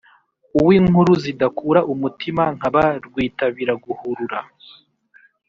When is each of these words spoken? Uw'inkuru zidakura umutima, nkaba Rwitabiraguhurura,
Uw'inkuru 0.59 1.11
zidakura 1.23 1.79
umutima, 1.93 2.43
nkaba 2.55 2.81
Rwitabiraguhurura, 3.05 4.39